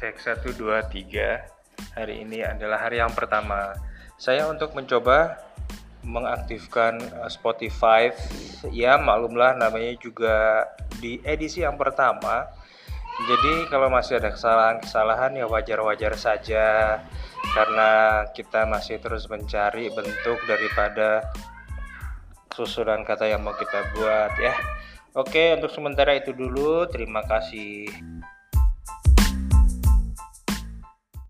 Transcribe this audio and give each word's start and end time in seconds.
Tek 0.00 0.16
1 0.16 0.56
2 0.56 0.80
3. 0.88 1.92
Hari 1.92 2.24
ini 2.24 2.40
adalah 2.40 2.88
hari 2.88 3.04
yang 3.04 3.12
pertama. 3.12 3.76
Saya 4.16 4.48
untuk 4.48 4.72
mencoba 4.72 5.36
mengaktifkan 6.00 6.96
eh, 6.96 7.28
Spotify. 7.28 8.08
Ya, 8.72 8.96
maklumlah 8.96 9.60
namanya 9.60 9.92
juga 10.00 10.64
di 11.04 11.20
edisi 11.20 11.60
yang 11.60 11.76
pertama. 11.76 12.48
Jadi 13.28 13.68
kalau 13.68 13.92
masih 13.92 14.16
ada 14.16 14.32
kesalahan-kesalahan 14.32 15.36
ya 15.36 15.44
wajar-wajar 15.44 16.16
saja 16.16 16.96
karena 17.52 18.24
kita 18.32 18.64
masih 18.64 18.96
terus 19.04 19.28
mencari 19.28 19.92
bentuk 19.92 20.40
daripada 20.48 21.28
susunan 22.56 23.04
kata 23.04 23.28
yang 23.28 23.44
mau 23.44 23.52
kita 23.52 23.92
buat 23.92 24.32
ya. 24.40 24.56
Oke, 25.12 25.60
untuk 25.60 25.68
sementara 25.68 26.16
itu 26.16 26.32
dulu. 26.32 26.88
Terima 26.88 27.20
kasih. 27.28 27.84